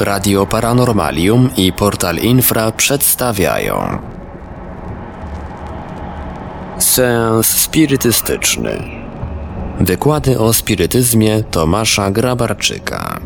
[0.00, 3.98] Radio Paranormalium i Portal Infra przedstawiają
[6.78, 8.82] Seans spirytystyczny.
[9.80, 13.20] Wykłady o spirytyzmie Tomasza Grabarczyka.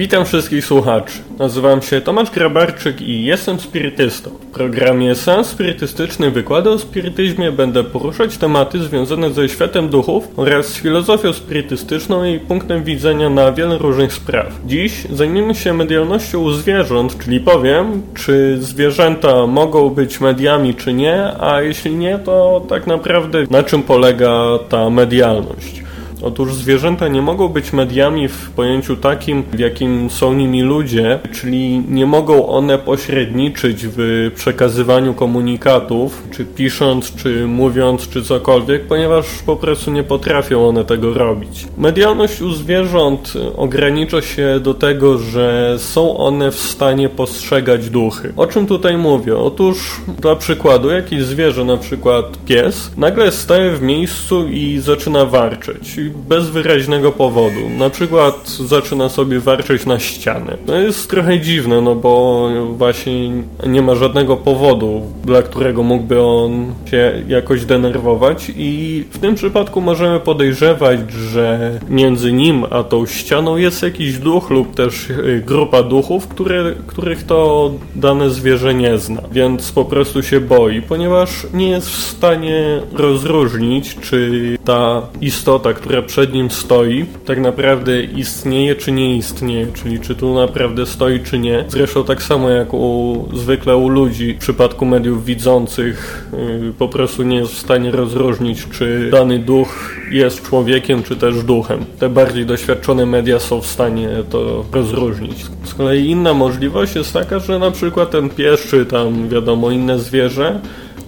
[0.00, 1.18] Witam wszystkich słuchaczy.
[1.38, 4.30] Nazywam się Tomasz Grabarczyk i jestem spirytystą.
[4.30, 10.74] W programie Sens Spirytystyczny Wykłady o spirytyzmie będę poruszać tematy związane ze światem duchów oraz
[10.74, 14.46] filozofią spirytystyczną i punktem widzenia na wiele różnych spraw.
[14.66, 21.62] Dziś zajmiemy się medialnością zwierząt, czyli powiem, czy zwierzęta mogą być mediami czy nie, a
[21.62, 25.79] jeśli nie, to tak naprawdę na czym polega ta medialność.
[26.22, 31.82] Otóż zwierzęta nie mogą być mediami w pojęciu takim, w jakim są nimi ludzie, czyli
[31.88, 39.56] nie mogą one pośredniczyć w przekazywaniu komunikatów, czy pisząc, czy mówiąc, czy cokolwiek, ponieważ po
[39.56, 41.66] prostu nie potrafią one tego robić.
[41.78, 48.32] Medialność u zwierząt ogranicza się do tego, że są one w stanie postrzegać duchy.
[48.36, 49.36] O czym tutaj mówię?
[49.36, 55.96] Otóż dla przykładu jakieś zwierzę, na przykład pies, nagle staje w miejscu i zaczyna warczeć
[56.28, 57.68] bez wyraźnego powodu.
[57.78, 60.56] Na przykład zaczyna sobie warczeć na ścianę.
[60.66, 63.30] To jest trochę dziwne, no bo właśnie
[63.66, 69.80] nie ma żadnego powodu, dla którego mógłby on się jakoś denerwować i w tym przypadku
[69.80, 75.82] możemy podejrzewać, że między nim a tą ścianą jest jakiś duch lub też y, grupa
[75.82, 81.68] duchów, które, których to dane zwierzę nie zna, więc po prostu się boi, ponieważ nie
[81.68, 88.92] jest w stanie rozróżnić, czy ta istota, która przed nim stoi, tak naprawdę istnieje czy
[88.92, 91.64] nie istnieje, czyli czy tu naprawdę stoi czy nie.
[91.68, 96.28] Zresztą tak samo jak u, zwykle u ludzi w przypadku mediów widzących
[96.62, 101.42] yy, po prostu nie jest w stanie rozróżnić, czy dany duch jest człowiekiem, czy też
[101.42, 101.84] duchem.
[101.98, 105.46] Te bardziej doświadczone media są w stanie to rozróżnić.
[105.64, 109.98] Z kolei inna możliwość jest taka, że na przykład ten pies, czy tam wiadomo inne
[109.98, 110.60] zwierzę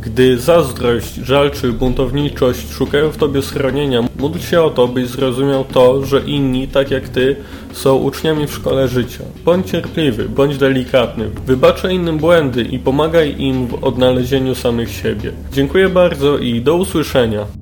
[0.00, 5.64] Gdy zazdrość, żal czy buntowniczość szukają w tobie schronienia, módl się o to, byś zrozumiał
[5.64, 7.36] to, że inni, tak jak ty,
[7.72, 9.24] są uczniami w szkole życia.
[9.44, 15.32] Bądź cierpliwy, bądź delikatny, wybaczaj innym błędy i pomagaj im w odnalezieniu samych siebie.
[15.52, 17.61] Dziękuję bardzo i do usłyszenia.